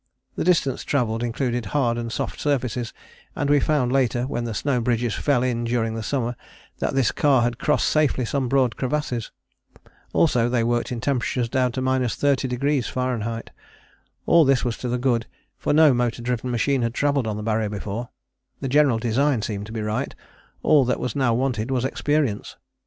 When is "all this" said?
14.25-14.65